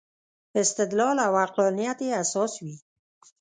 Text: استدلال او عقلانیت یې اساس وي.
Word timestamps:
استدلال 0.61 1.17
او 1.27 1.33
عقلانیت 1.45 1.97
یې 2.05 2.11
اساس 2.23 2.53
وي. 2.63 2.75